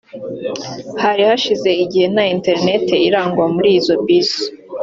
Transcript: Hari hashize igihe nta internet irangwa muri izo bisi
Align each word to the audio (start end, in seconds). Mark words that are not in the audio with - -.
Hari 1.03 1.21
hashize 1.29 1.69
igihe 1.83 2.05
nta 2.13 2.25
internet 2.35 2.85
irangwa 3.07 3.45
muri 3.53 3.69
izo 3.79 3.93
bisi 4.05 4.43